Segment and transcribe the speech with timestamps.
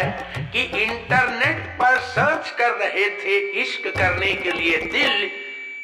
[0.00, 5.30] है कि इंटरनेट पर सर्च कर रहे थे इश्क करने के लिए दिल।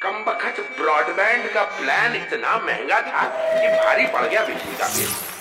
[0.03, 5.36] कमबख्त ब्रॉडबैंड का प्लान इतना महँगा था कि भारी पड़ गया बिजली का बिल।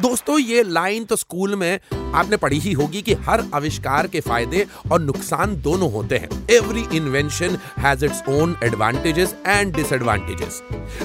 [0.00, 1.78] दोस्तों, ये लाइन तो स्कूल में
[2.14, 6.84] आपने पढ़ी ही होगी कि हर आविष्कार के फ़ायदे और नुकसान दोनों होते हैं। Every
[6.96, 10.62] invention has its own advantages and disadvantages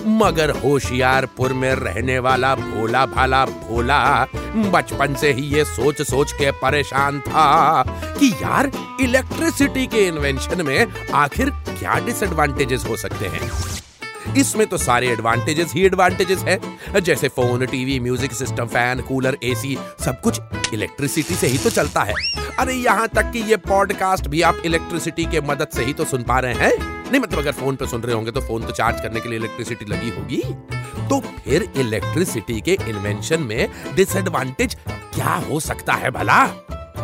[0.08, 4.26] मगर होशियारपुर में रहने वाला भोला भाला भोला,
[4.74, 7.84] बचपन से ही ये सोच सोच के परेशान था
[8.20, 13.52] कि यार इलेक्ट्रिसिटी के इन्वेंशन में आखिर क्या डिसएडवांटेजेस हो सकते हैं?
[14.38, 19.78] इसमें तो सारे एडवांटेजेस ही एडवांटेजेस है। जैसे phone TV music system fan cooler AC
[20.06, 20.40] सब कुछ
[20.74, 22.14] इलेक्ट्रिसिटी से ही तो चलता है।
[22.60, 26.24] अरे यहाँ तक कि ये पॉडकास्ट भी आप इलेक्ट्रिसिटी के मदद से ही तो सुन
[26.24, 26.72] पा रहे हैं।
[27.12, 29.40] नहीं मतलब अगर फ़ोन पे सुन रहे होंगे तो फ़ोन तो चार्ज करने के लिए
[29.40, 30.42] इलेक्ट्रिसिटी लगी होगी।
[31.10, 36.44] तो फिर इलेक्ट्रिसिटी के इन्वेंशन में डिसएडवांटेज क्या हो सकता है भला?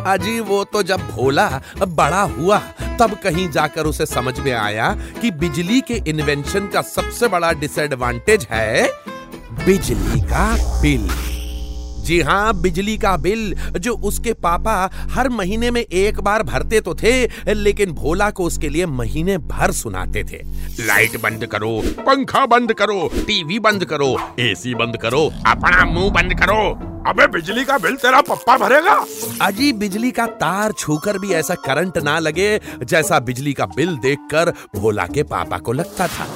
[0.06, 1.48] अजी, वो तो जब भोला,
[1.80, 2.60] बड़ा हुआ
[3.00, 8.46] तब कहीं जाकर उसे समझ में आया कि बिजली के इन्वेंशन का सबसे बड़ा डिसएडवांटेज
[8.50, 8.88] है
[9.66, 11.35] बिजली का बिल।
[12.06, 14.74] जी हाँ बिजली का बिल जो उसके पापा
[15.12, 19.72] हर महीने में एक बार भरते तो थे, लेकिन भोला को उसके लिए महीने भर
[19.72, 20.42] सुनाते थे।
[20.86, 26.38] लाइट बंद करो, पंखा बंद करो, टीवी बंद करो, एसी बंद करो, अपना मुँह बंद
[26.40, 26.58] करो।
[27.08, 28.94] अबे, बिजली का बिल तेरा पप्पा भरेगा?
[29.42, 34.52] अजी, बिजली का तार छूकर भी ऐसा करंट ना लगे जैसा बिजली का बिल देखकर
[34.76, 36.26] भोला के पापा को लगता था।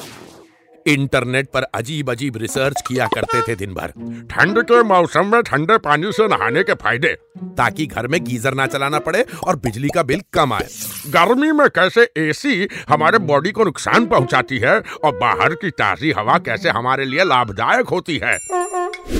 [0.87, 3.93] इंटरनेट पर अजीब अजीब रिसर्च किया करते थे दिन भर
[4.31, 7.17] ठंड के मौसम में ठंडे पानी से नहाने के फ़ायदे।
[7.57, 10.67] ताकि घर में गीजर ना चलाना पड़े और बिजली का बिल कम आए।
[11.07, 16.39] गर्मी में कैसे एसी हमारे बॉडी को नुकसान पहुंचाती है और बाहर की ताजी हवा
[16.39, 18.39] कैसे हमारे लिए लाभदायक होती है?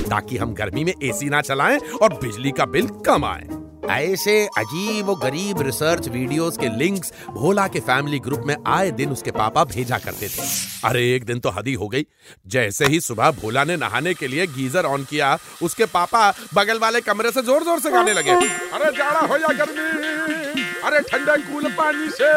[0.01, 3.47] ताकि हम गर्मी में एसी ना चलाएँ और बिजली का बिल कम आए।
[3.89, 9.11] ऐसे अजीब व गरीब रिसर्च वीडियोस के लिंक्स भोला के फैमिली ग्रुप में आए दिन
[9.11, 10.41] उसके पापा भेजा करते थे।
[10.83, 12.05] अरे, एक दिन तो हदी हो गई।
[12.47, 17.01] जैसे ही सुबह भोला ने नहाने के लिए गीजर ऑन किया, उसके पापा बगल वाले
[17.01, 21.71] कमरे से ज़ोर ज़ोर से गाने लगे। अरे, जाड़ा हो या गर्मी, अरे, ठंडे कूल
[21.71, 22.33] पानी से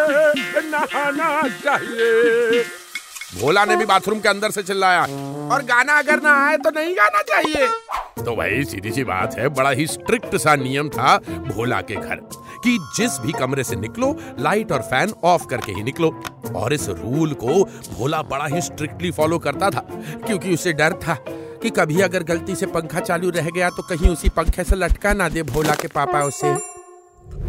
[0.61, 2.62] नहाना चाहिए।
[3.34, 5.03] भोला ने भी बाथरूम के अंदर से चिल्लाया,
[5.53, 7.69] और गाना अगर ना आए तो नहीं गाना चाहिए।
[8.25, 12.17] तो भाई सीधी सी बात है, बड़ा ही स्ट्रिक्ट सा नियम था भोला के घर,
[12.65, 16.11] कि जिस भी कमरे से निकलो लाइट और फ़ैन ऑफ़ करके ही निकलो।
[16.55, 19.81] और इस रूल को भोला बड़ा ही स्ट्रिक्टली फॉलो करता था,
[20.27, 21.15] क्योंकि उसे डर था
[21.62, 25.12] कि कभी अगर गलती से पंखा चालू रह गया तो कहीं उसी पंखे से लटका
[25.12, 26.53] ना दे भोला के पापा उसे।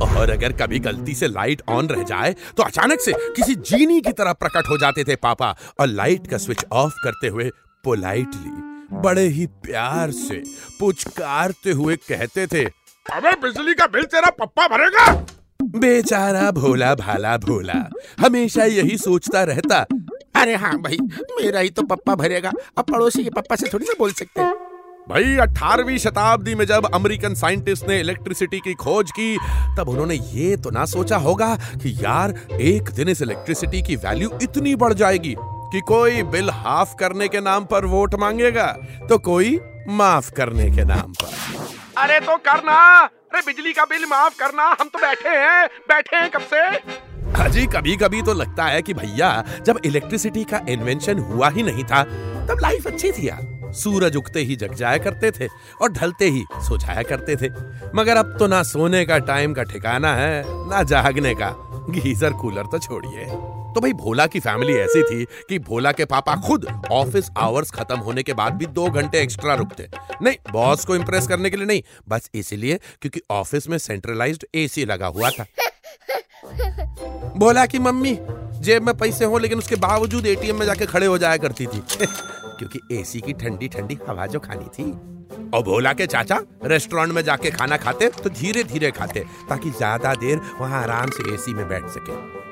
[0.02, 4.12] और अगर कभी गलती से लाइट ऑन रह जाए तो अचानक से किसी जीनी की
[4.12, 7.50] तरह प्रकट हो जाते थे पापा, और लाइट का स्विच ऑफ़ करते हुए
[7.84, 10.42] पोलाइटली बड़े ही प्यार से
[10.80, 12.64] पुचकारते हुए कहते थे
[13.06, 15.12] अबे बिजली का बिल तेरा पप्पा भरेगा?
[15.60, 17.74] बेचारा भोला भाला भोला
[18.20, 19.86] हमेशा यही सोचता रहता।
[20.36, 23.94] अरे हाँ भाई मेरा ही तो पप्पा भरेगा अब पड़ोसी के पप्पा से थोड़ी ना
[24.00, 24.44] बोल सकते।
[25.10, 29.38] भाई 18वीं शताब्दी में जब अमेरिकन साइंटिस्ट ने इलेक्ट्रिसिटी की खोज की
[29.78, 34.30] तब उन्होंने ये तो ना सोचा होगा कि यार एक दिन इस इलेक्ट्रिसिटी की वैल्यू
[34.42, 35.36] इतनी बढ़ जाएगी।
[35.76, 38.66] कि कोई बिल हाफ़ करने के नाम पर वोट मांगेगा
[39.10, 39.60] तो कोई
[39.90, 41.34] माफ़ करने के नाम पर।
[41.98, 42.76] अरे तो करना!
[43.02, 46.62] अरे बिजली का बिल माफ़ करना हम तो बैठे हैं। बैठे हैं कब से?
[47.44, 51.84] अजी कभी कभी तो लगता है कि भैया जब इलेक्ट्रिसिटी का इन्वेंशन हुआ ही नहीं
[51.84, 52.04] था
[52.46, 55.48] तब लाइफ अच्छी थी यार। सूरज उगते ही जग जाया करते थे
[55.82, 57.50] और ढलते ही सो जाया करते थे।
[57.96, 61.54] मगर अब तो ना सोने का टाइम का ठिकाना है ना जागने का।
[61.90, 63.26] गीजर कूलर तो छोड़िए।
[63.76, 67.96] तो भाई भोला की फैमिली ऐसी थी कि भोला के पापा खुद ऑफ़िस आवर्स खत्म
[68.00, 69.88] होने के बाद भी दो घंटे एक्स्ट्रा रुकते।
[70.22, 74.86] नहीं बॉस को इम्प्रेस करने के लिए नहीं, बस इसीलिए क्योंकि ऑफ़िस में सेंट्रलाइज्ड एसी
[74.86, 75.46] लगा हुआ था।
[77.38, 78.18] भोला की मम्मी
[78.62, 81.82] जेब में पैसे हो, लेकिन उसके बावजूद एटीएम में जाके खड़े हो जाया करती थी।
[82.00, 84.92] क्योंकि एसी की ठंडी ठंडी हवा जो खानी थी।
[85.54, 90.16] और भोला के चाचा रेस्टोरेंट में जाके खाना खाते तो धीरे धीरे खाते, ताकि ज़्यादा
[90.16, 92.44] देर वहाँ आराम से एसी में बैठ सके।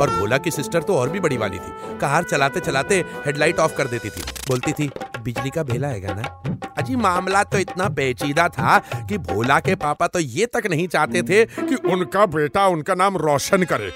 [0.00, 3.76] और भोला की सिस्टर तो और भी बड़ी वाली थी। कार चलाते चलाते हेडलाइट ऑफ़
[3.76, 4.90] कर देती थी। बोलती थी,
[5.22, 6.42] बिजली का भेला आएगा ना?
[6.78, 8.78] अजी, मामला तो इतना पेचीदा था
[9.08, 13.16] कि भोला के पापा तो ये तक नहीं चाहते थे कि उनका बेटा उनका नाम
[13.16, 13.92] रोशन करे।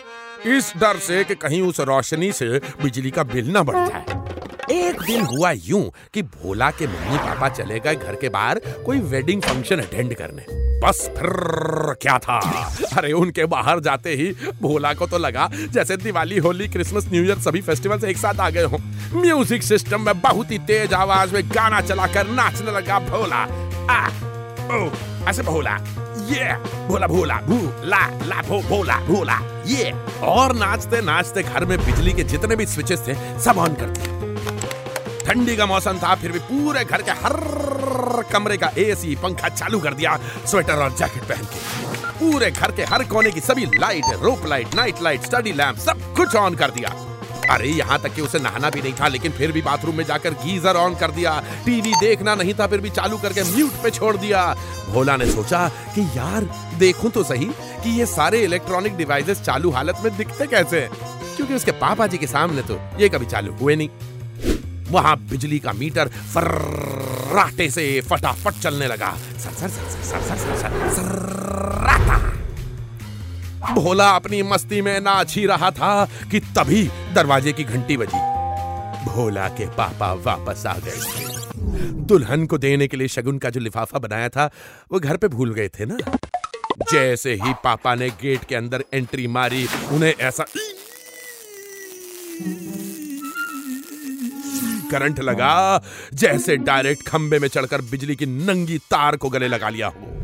[0.56, 4.25] इस डर से कि कहीं उस रोशनी से बिजली का बिल ना बढ़ जाए।
[4.78, 8.98] एक दिन हुआ यूँ कि भोला के मम्मी पापा चले गए घर के बाहर कोई
[8.98, 10.42] वेडिंग फ़ंक्शन अटेंड करने।
[10.80, 11.28] बस फिर
[12.02, 12.38] क्या था?
[12.98, 14.30] अरे उनके बाहर जाते ही
[14.62, 18.50] भोला को तो लगा जैसे Diwali Holi Christmas new year सभी फेस्टिवल्स एक साथ आ
[18.50, 18.78] गए हो।
[19.14, 23.42] म्यूज़िक सिस्टम में बहुत ही तेज आवाज़ में गाना चलाकर नाचने लगा भोला।
[23.90, 24.06] आ,
[24.76, 24.90] ओ,
[25.28, 25.76] ऐसे भोला।
[26.26, 26.52] ये
[26.88, 29.92] भोला भोला भूला ला भो भोला भोला। ये
[30.22, 34.15] और नाचते नाचते घर में बिजली के जितने भी स्विचेस थे सब ऑन कर दिए।
[35.26, 39.80] ठंडी का मौसम था, फिर भी पूरे घर के हर कमरे का एसी पंखा चालू
[39.80, 44.04] कर दिया, स्वेटर और जैकेट पहन के। पूरे घर के हर कोने की सभी light,
[44.22, 46.94] rope light, night light, study lamp, सब कुछ ऑन कर दिया।
[47.50, 50.34] अरे, यहाँ तक कि उसे नहाना भी नहीं था, लेकिन फिर भी बाथरूम में जाकर
[50.44, 54.16] गीजर ऑन कर दिया, टीवी देखना नहीं था, फिर भी चालू करके म्यूट पे छोड़
[54.16, 54.46] दिया।
[54.88, 57.50] भोला ने सोचा कि यार, देखूँ तो सही
[57.82, 60.88] कि ये सारे इलेक्ट्रॉनिक डिवाइसेस चालू हालत में दिखते कैसे
[61.36, 63.88] क्योंकि उसके पापा जी के सामने तो ये कभी चालू हुए नहीं।
[64.90, 70.90] वहाँ बिजली का मीटर फर्राटे से फटाफट चलने लगा। Sir sir sir sir sir sir
[70.90, 71.34] sir
[73.74, 78.18] Bhola अपनी मस्ती में नाच ही रहा था कि तभी दरवाजे की घंटी बजी।
[79.10, 81.00] भोला के पापा वापस आ गए।
[81.92, 84.50] दुल्हन को देने के लिए शगुन का जो लिफाफा बनाया था,
[84.92, 85.98] वो घर पे भूल गए थे ना?
[86.92, 90.44] जैसे ही पापा ने गेट के अंदर एंट्री मारी, उन्हें ऐसा
[94.90, 95.82] करंट लगा,
[96.14, 100.14] जैसे डायरेक्ट खंबे में चढ़कर बिजली की नंगी तार को गले लगा लिया हो।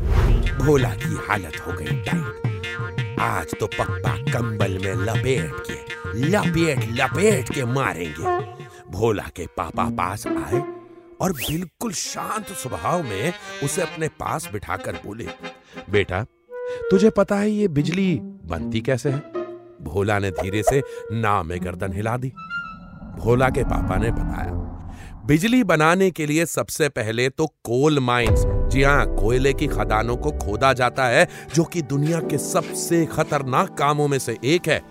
[0.57, 7.53] भोला की हालत हो गई टाइट। आज तो पप्पा कंबल में लपेट के, लपेट लपेट
[7.53, 8.37] के मारेंगे।
[8.91, 10.63] भोला के पापा पास आए
[11.21, 13.33] और बिल्कुल शांत स्वभाव में
[13.63, 15.27] उसे अपने पास बिठाकर बोले,
[15.89, 16.23] बेटा,
[16.91, 19.19] तुझे पता है ये बिजली बनती कैसे है?
[19.81, 20.81] भोला ने धीरे से
[21.11, 22.31] नाव में गर्दन हिला दी।
[23.15, 24.51] भोला के पापा ने बताया।
[25.27, 30.31] बिजली बनाने के लिए सबसे पहले तो कोल माइंस जी हाँ कोयले की खदानों को
[30.33, 34.81] खोदा जाता है, जो कि दुनिया के सबसे खतरनाक कामों में से एक है।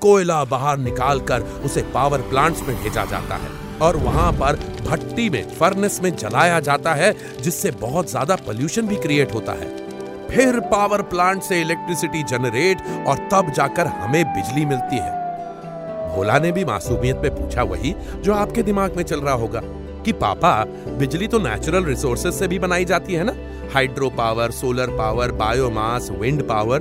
[0.00, 3.50] कोयला बाहर निकालकर उसे पावर प्लांट्स में भेजा जाता है
[3.80, 4.56] और वहाँ पर
[4.88, 9.76] भट्टी में फर्नेस में जलाया जाता है, जिससे बहुत ज़्यादा पोल्यूशन भी क्रिएट होता है।
[10.28, 15.17] फिर पावर प्लांट से इलेक्ट्रिसिटी जनरेट और तब जाकर हमें बिजली मिलती है।
[16.18, 19.60] भोला ने भी मासूमियत पे पूछा वही, जो आपके दिमाग में चल रहा होगा,
[20.04, 20.52] कि पापा,
[20.98, 23.34] बिजली तो नेचुरल रिसोर्सेज से भी बनाई जाती है ना?
[23.74, 26.80] Hydro power solar power biomass wind power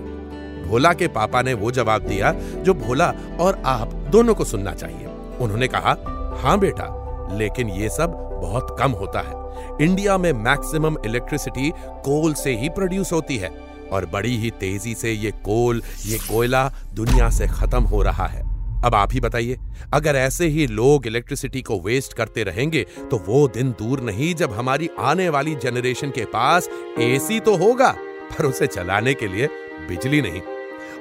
[0.67, 5.05] Bhola के पापा ने वो जवाब दिया, जो भोला और आप दोनों को सुनना चाहिए।
[5.39, 5.95] उन्होंने कहा
[6.37, 6.87] हाँ बेटा,
[7.33, 11.71] लेकिन ये सब बहुत कम होता है। इंडिया में मैक्सिमम इलेक्ट्रिसिटी
[12.05, 13.51] कोल से ही प्रोड्यूस होती है,
[13.91, 18.46] और बड़ी ही तेज़ी से ये कोल ये कोयला दुनिया से खत्म हो रहा है।
[18.85, 19.57] अब आप ही बताइए,
[19.93, 24.53] अगर ऐसे ही लोग इलेक्ट्रिसिटी को वेस्ट करते रहेंगे तो वो दिन दूर नहीं जब
[24.53, 26.69] हमारी आने वाली जनरेशन के पास
[26.99, 27.89] एसी तो होगा,
[28.31, 29.47] पर उसे चलाने के लिए
[29.89, 30.41] बिजली नहीं।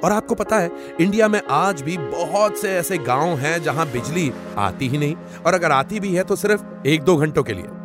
[0.03, 0.71] और आपको पता है
[1.01, 5.15] इंडिया में आज भी बहुत से ऐसे गाँव हैं जहाँ बिजली आती ही नहीं,
[5.45, 7.75] और अगर आती भी है तो सिर्फ़ एक दो घंटों के लिए।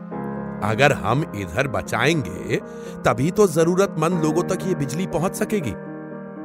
[0.65, 2.57] अगर हम इधर बचाएँगे,
[3.05, 5.73] तभी तो जरूरतमंद लोगों तक ये बिजली पहुँच सकेगी।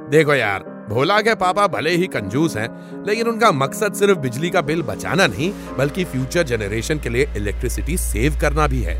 [0.09, 2.67] देखो यार भोला के पापा भले ही कंजूस हैं,
[3.05, 7.97] लेकिन उनका मकसद सिर्फ़ बिजली का बिल बचाना नहीं, बल्कि फ्यूचर जनरेशन के लिए इलेक्ट्रिसिटी
[7.97, 8.95] सेव करना भी है।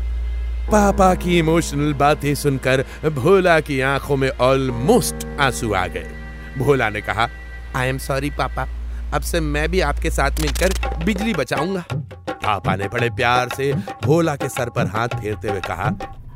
[0.68, 6.10] पापा की इमोशनल बातें सुनकर भोला की आँखों में ऑलमोस्ट आँसू आ गए।
[6.58, 7.28] भोला ने कहा
[7.76, 8.66] आई एम सॉरी पापा।
[9.14, 13.72] अब से मैं भी आपके साथ मिलकर बिजली बचाऊँगा। पापा ने बड़े प्यार से
[14.04, 15.88] भोला के सर पर हाथ फेरते हुए कहा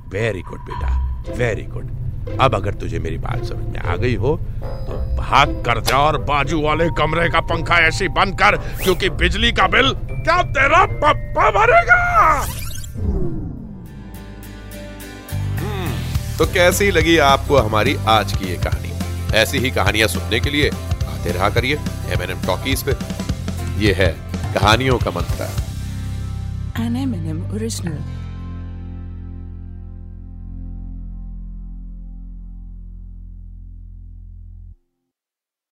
[0.09, 4.37] वेरी गुड बेटा। वेरी गुड अब अगर तुझे मेरी बात समझ में आ गई हो
[4.57, 9.53] तो भाग कर जा और बाजू वाले कमरे का पंखा ऐसी बंद कर क्योंकि बिजली
[9.53, 12.01] का बिल क्या तेरा पप्पा भरेगा?
[15.61, 15.93] हम्म,
[16.39, 18.93] तो कैसी लगी आपको हमारी आज की ये कहानी?
[19.37, 20.71] ऐसी ही कहानियाँ सुनने के लिए
[21.09, 21.77] आते रहा करिए
[22.09, 22.93] एम एन एम टॉकीज पे।
[23.85, 24.15] ये है
[24.55, 25.51] कहानियों का मंत्र।
[26.83, 28.22] An M&M original.